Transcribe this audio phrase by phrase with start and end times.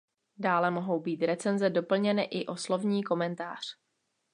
[0.37, 3.59] Dále mohou být recenze doplněny i o slovní komentář.